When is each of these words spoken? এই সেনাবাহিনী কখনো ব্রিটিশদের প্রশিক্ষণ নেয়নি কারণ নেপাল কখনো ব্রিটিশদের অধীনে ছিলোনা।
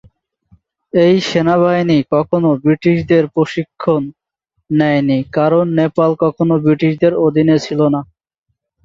এই 0.93 1.15
সেনাবাহিনী 1.27 1.97
কখনো 2.13 2.49
ব্রিটিশদের 2.63 3.23
প্রশিক্ষণ 3.35 4.01
নেয়নি 4.69 5.19
কারণ 5.37 5.65
নেপাল 5.79 6.11
কখনো 6.23 6.53
ব্রিটিশদের 6.63 7.13
অধীনে 7.25 7.55
ছিলোনা। 7.65 7.99